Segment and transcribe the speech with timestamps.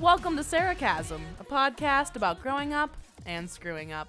[0.00, 2.96] Welcome to Sarcasm, a podcast about growing up
[3.26, 4.08] and screwing up.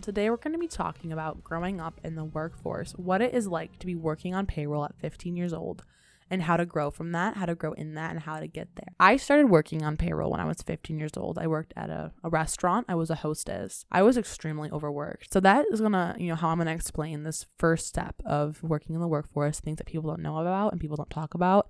[0.00, 3.46] Today we're going to be talking about growing up in the workforce, what it is
[3.46, 5.84] like to be working on payroll at 15 years old,
[6.30, 8.76] and how to grow from that, how to grow in that, and how to get
[8.76, 8.94] there.
[8.98, 11.38] I started working on payroll when I was 15 years old.
[11.38, 13.84] I worked at a, a restaurant, I was a hostess.
[13.92, 15.34] I was extremely overworked.
[15.34, 18.94] So that is gonna, you know, how I'm gonna explain this first step of working
[18.94, 21.68] in the workforce, things that people don't know about and people don't talk about.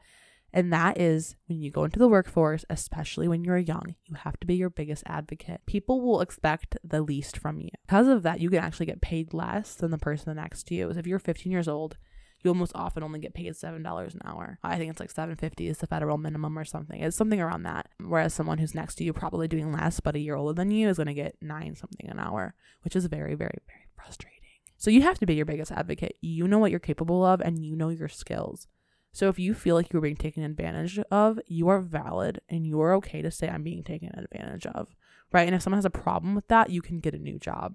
[0.53, 4.39] And that is when you go into the workforce, especially when you're young, you have
[4.41, 5.61] to be your biggest advocate.
[5.67, 7.71] People will expect the least from you.
[7.86, 10.93] Because of that, you can actually get paid less than the person next to you.
[10.93, 11.96] So if you're 15 years old,
[12.43, 14.58] you almost often only get paid seven dollars an hour.
[14.64, 17.00] I think it's like seven fifty is the federal minimum or something.
[17.00, 17.89] It's something around that.
[17.99, 20.89] Whereas someone who's next to you, probably doing less but a year older than you,
[20.89, 24.39] is going to get nine something an hour, which is very, very, very frustrating.
[24.79, 26.17] So you have to be your biggest advocate.
[26.22, 28.67] You know what you're capable of, and you know your skills.
[29.13, 32.81] So if you feel like you're being taken advantage of, you are valid and you
[32.81, 34.94] are okay to say I'm being taken advantage of,
[35.33, 35.47] right?
[35.47, 37.75] And if someone has a problem with that, you can get a new job.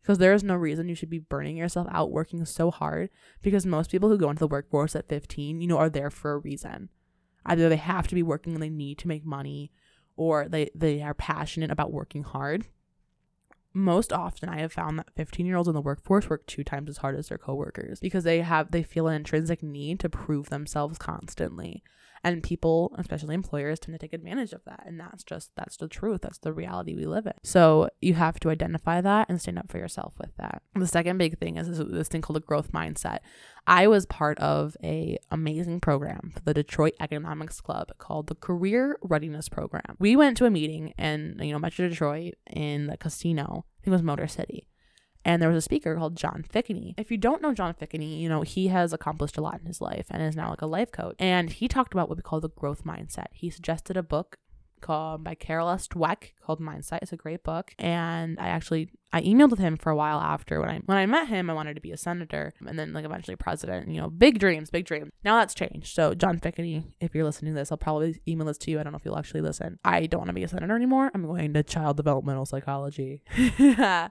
[0.00, 3.10] Because there is no reason you should be burning yourself out working so hard
[3.42, 6.32] because most people who go into the workforce at 15, you know, are there for
[6.32, 6.88] a reason.
[7.44, 9.72] Either they have to be working and they need to make money
[10.16, 12.66] or they they are passionate about working hard
[13.72, 16.88] most often I have found that 15 year olds in the workforce work two times
[16.88, 20.50] as hard as their coworkers because they have they feel an intrinsic need to prove
[20.50, 21.82] themselves constantly
[22.22, 24.82] and people especially employers tend to take advantage of that.
[24.86, 26.20] And that's just that's the truth.
[26.22, 27.32] That's the reality we live in.
[27.42, 30.62] So you have to identify that and stand up for yourself with that.
[30.74, 33.18] The second big thing is this, thing called a growth mindset.
[33.66, 38.98] I was part of a amazing program for the detroit economics club called the career
[39.02, 39.96] readiness program.
[39.98, 43.64] We went to a meeting in you know metro detroit in the casino.
[43.80, 44.69] I think it was motor city
[45.24, 46.94] and there was a speaker called John Fickney.
[46.96, 49.80] If you don't know John Fickney, you know, he has accomplished a lot in his
[49.80, 51.16] life and is now like a life coach.
[51.18, 53.26] And he talked about what we call the growth mindset.
[53.32, 54.38] He suggested a book
[54.80, 55.86] called by Carol S.
[55.86, 57.00] Dweck called Mindset.
[57.02, 57.74] It's a great book.
[57.78, 61.06] And I actually I emailed with him for a while after when I when I
[61.06, 63.88] met him, I wanted to be a senator and then like eventually president.
[63.88, 65.10] You know, big dreams, big dreams.
[65.24, 65.94] Now that's changed.
[65.94, 68.80] So John Fickney, if you're listening to this, I'll probably email this to you.
[68.80, 69.78] I don't know if you'll actually listen.
[69.84, 71.10] I don't want to be a senator anymore.
[71.14, 73.22] I'm going to child developmental psychology.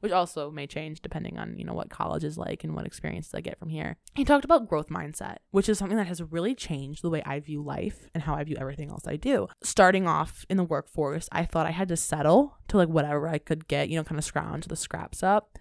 [0.00, 3.34] which also may change depending on, you know, what college is like and what experiences
[3.34, 3.96] I get from here.
[4.14, 7.40] He talked about growth mindset, which is something that has really changed the way I
[7.40, 9.48] view life and how I view everything else I do.
[9.62, 13.38] Starting off in the workforce, I thought I had to settle to like whatever I
[13.38, 15.58] could get, you know, kind of scrounge the scraps up.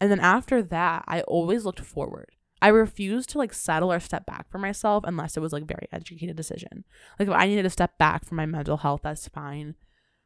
[0.00, 2.30] And then after that, I always looked forward.
[2.62, 5.88] I refused to like settle or step back for myself unless it was like very
[5.92, 6.84] educated decision.
[7.18, 9.76] Like if I needed to step back for my mental health, that's fine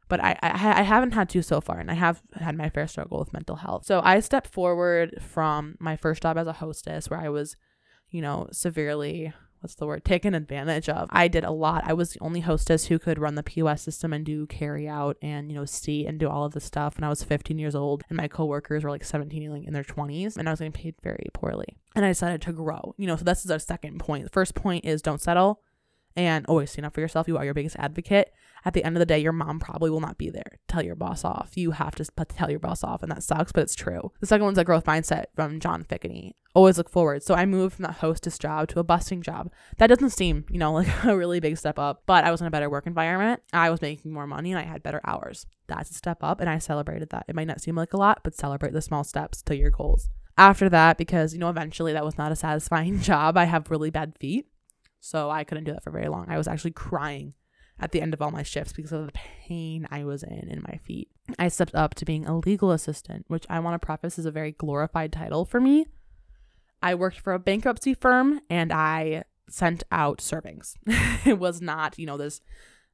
[0.07, 2.87] but I, I I haven't had to so far, and I have had my fair
[2.87, 3.85] struggle with mental health.
[3.85, 7.55] So I stepped forward from my first job as a hostess, where I was,
[8.09, 9.33] you know, severely
[9.65, 11.09] what's the word taken advantage of.
[11.11, 11.83] I did a lot.
[11.87, 15.17] I was the only hostess who could run the POS system and do carry out
[15.23, 16.97] and you know see and do all of the stuff.
[16.97, 19.83] When I was 15 years old, and my coworkers were like 17, like in their
[19.83, 21.77] 20s, and I was getting paid very poorly.
[21.95, 22.93] And I decided to grow.
[22.97, 24.25] You know, so this is our second point.
[24.25, 25.61] The first point is don't settle
[26.15, 27.27] and always stand up for yourself.
[27.27, 28.33] You are your biggest advocate.
[28.63, 30.59] At the end of the day, your mom probably will not be there.
[30.67, 31.51] Tell your boss off.
[31.55, 34.11] You have to tell your boss off, and that sucks, but it's true.
[34.21, 36.35] The second one's a growth mindset from John Fickney.
[36.55, 37.21] Always look forward.
[37.21, 39.51] So I moved from that hostess job to a busting job.
[39.77, 42.47] That doesn't seem, you know, like a really big step up, but I was in
[42.47, 43.41] a better work environment.
[43.53, 45.45] I was making more money and I had better hours.
[45.67, 47.25] That's a step up, and I celebrated that.
[47.27, 50.09] It might not seem like a lot, but celebrate the small steps to your goals.
[50.37, 53.89] After that, because, you know, eventually that was not a satisfying job, I have really
[53.89, 54.47] bad feet.
[55.05, 56.25] So I couldn't do that for very long.
[56.29, 57.35] I was actually crying
[57.79, 60.65] at the end of all my shifts because of the pain I was in in
[60.67, 61.11] my feet.
[61.37, 64.31] I stepped up to being a legal assistant, which I want to preface is a
[64.31, 65.85] very glorified title for me.
[66.81, 70.73] I worked for a bankruptcy firm and I sent out servings.
[71.23, 72.41] it was not, you know, this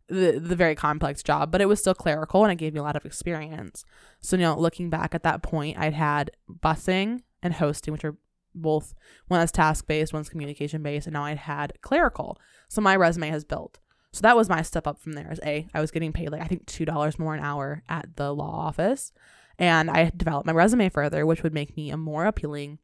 [0.09, 2.83] the, the very complex job, but it was still clerical and it gave me a
[2.83, 3.85] lot of experience.
[4.19, 8.17] So, you know, looking back at that point, I'd had busing and hosting, which are
[8.53, 8.93] both
[9.27, 12.37] one that's task based, one's communication based, and now I had clerical.
[12.67, 13.79] So my resume has built.
[14.13, 15.29] So that was my step up from there.
[15.29, 18.15] As a, I was getting paid like I think two dollars more an hour at
[18.17, 19.13] the law office,
[19.57, 22.79] and I developed my resume further, which would make me a more appealing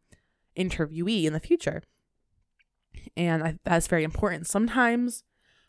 [0.58, 1.84] interviewee in the future.
[3.16, 4.48] And I, that's very important.
[4.48, 5.24] Sometimes,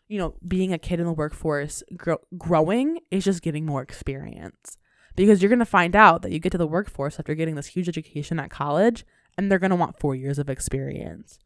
[0.07, 4.77] you know, being a kid in the workforce, grow, growing is just getting more experience
[5.15, 7.67] because you're going to find out that you get to the workforce after getting this
[7.67, 9.05] huge education at college
[9.37, 11.39] and they're going to want four years of experience.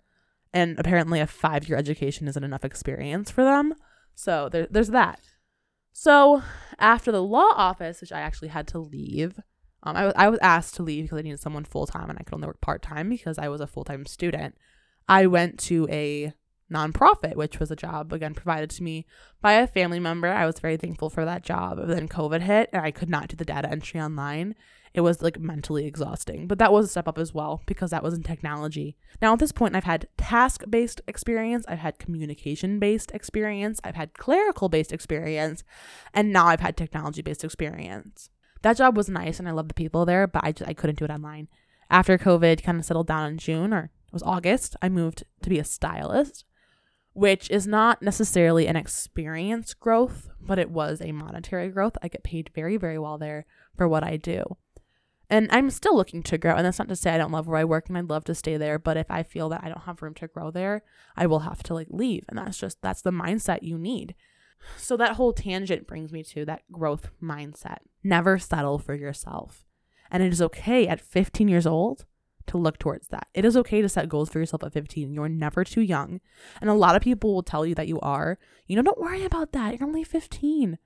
[0.53, 3.73] And apparently, a five year education isn't enough experience for them.
[4.15, 5.19] So there, there's that.
[5.91, 6.43] So
[6.79, 9.39] after the law office, which I actually had to leave,
[9.83, 12.17] um, I, was, I was asked to leave because I needed someone full time and
[12.19, 14.55] I could only work part time because I was a full time student.
[15.07, 16.33] I went to a
[16.73, 19.05] nonprofit, which was a job again provided to me
[19.41, 20.27] by a family member.
[20.27, 21.77] I was very thankful for that job.
[21.77, 24.55] But then COVID hit and I could not do the data entry online.
[24.93, 28.03] It was like mentally exhausting, but that was a step up as well because that
[28.03, 28.95] was in technology.
[29.21, 33.95] Now, at this point, I've had task based experience, I've had communication based experience, I've
[33.95, 35.63] had clerical based experience,
[36.13, 38.29] and now I've had technology based experience.
[38.61, 40.99] That job was nice and I love the people there, but I, just, I couldn't
[40.99, 41.47] do it online.
[41.89, 45.49] After COVID kind of settled down in June or it was August, I moved to
[45.49, 46.45] be a stylist
[47.13, 51.97] which is not necessarily an experience growth, but it was a monetary growth.
[52.01, 53.45] I get paid very, very well there
[53.77, 54.57] for what I do.
[55.29, 56.55] And I'm still looking to grow.
[56.55, 58.35] And that's not to say I don't love where I work and I'd love to
[58.35, 58.77] stay there.
[58.77, 60.83] But if I feel that I don't have room to grow there,
[61.15, 62.25] I will have to like leave.
[62.29, 64.15] And that's just, that's the mindset you need.
[64.77, 67.79] So that whole tangent brings me to that growth mindset.
[68.03, 69.65] Never settle for yourself.
[70.11, 72.05] And it is okay at 15 years old
[72.47, 73.27] to look towards that.
[73.33, 75.13] It is okay to set goals for yourself at 15.
[75.13, 76.19] You're never too young.
[76.61, 78.37] And a lot of people will tell you that you are.
[78.67, 79.79] You know, don't worry about that.
[79.79, 80.77] You're only 15.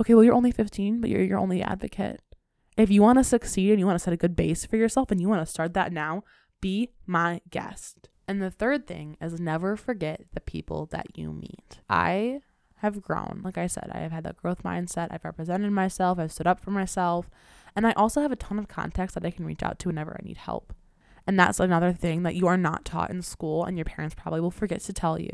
[0.00, 2.20] Okay, well, you're only 15, but you're your only advocate.
[2.76, 5.10] If you want to succeed and you want to set a good base for yourself
[5.10, 6.22] and you want to start that now,
[6.60, 8.08] be my guest.
[8.28, 11.80] And the third thing is never forget the people that you meet.
[11.88, 12.40] I
[12.76, 13.40] have grown.
[13.42, 15.08] Like I said, I have had that growth mindset.
[15.10, 16.18] I've represented myself.
[16.18, 17.28] I've stood up for myself.
[17.74, 20.16] And I also have a ton of contacts that I can reach out to whenever
[20.18, 20.72] I need help.
[21.28, 24.40] And that's another thing that you are not taught in school, and your parents probably
[24.40, 25.30] will forget to tell you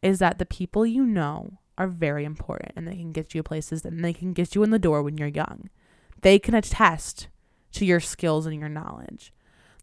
[0.00, 3.84] is that the people you know are very important and they can get you places
[3.84, 5.68] and they can get you in the door when you're young.
[6.20, 7.26] They can attest
[7.72, 9.32] to your skills and your knowledge.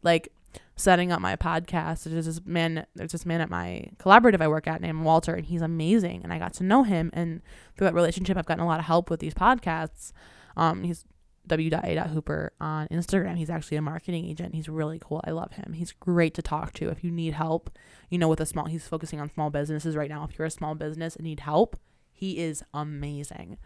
[0.01, 0.29] Like
[0.77, 4.65] setting up my podcast, there's this man there's this man at my collaborative I work
[4.67, 7.41] at named Walter and he's amazing and I got to know him and
[7.75, 10.13] through that relationship I've gotten a lot of help with these podcasts.
[10.55, 11.03] Um he's
[11.47, 13.37] w.a.hooper on Instagram.
[13.37, 14.55] He's actually a marketing agent.
[14.55, 15.21] He's really cool.
[15.25, 15.73] I love him.
[15.73, 17.69] He's great to talk to if you need help.
[18.09, 20.27] You know, with a small, he's focusing on small businesses right now.
[20.29, 21.77] If you're a small business and need help,
[22.11, 23.57] he is amazing.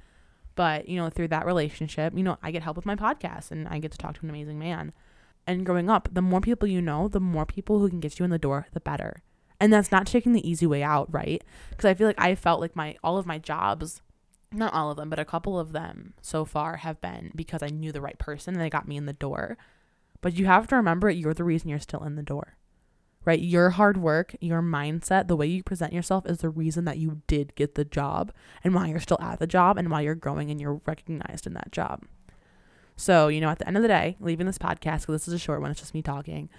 [0.56, 3.68] But, you know, through that relationship, you know, I get help with my podcast and
[3.68, 4.92] I get to talk to an amazing man.
[5.46, 8.26] And growing up, the more people you know, the more people who can get you
[8.26, 9.22] in the door, the better.
[9.60, 11.44] And that's not taking the easy way out, right?
[11.70, 14.02] Because I feel like I felt like my all of my jobs
[14.52, 17.68] not all of them, but a couple of them so far have been because I
[17.68, 19.58] knew the right person and they got me in the door.
[20.22, 22.58] But you have to remember you're the reason you're still in the door,
[23.26, 23.40] right?
[23.40, 27.22] Your hard work, your mindset, the way you present yourself is the reason that you
[27.28, 28.32] did get the job
[28.64, 31.54] and why you're still at the job and why you're growing and you're recognized in
[31.54, 32.04] that job.
[32.96, 35.34] So, you know, at the end of the day, leaving this podcast, because this is
[35.36, 36.50] a short one, it's just me talking.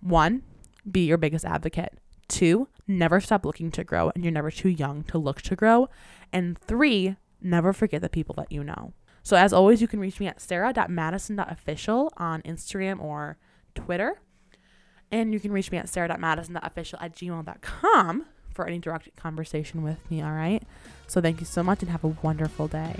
[0.00, 0.42] One,
[0.90, 1.94] be your biggest advocate.
[2.28, 5.88] Two, never stop looking to grow and you're never too young to look to grow.
[6.30, 8.92] And three, never forget the people that you know.
[9.22, 13.36] So, as always, you can reach me at sarah.madison.official on Instagram or
[13.74, 14.20] Twitter.
[15.10, 20.22] And you can reach me at sarah.madison.official at gmail.com for any direct conversation with me,
[20.22, 20.62] all right?
[21.06, 22.96] So, thank you so much and have a wonderful day.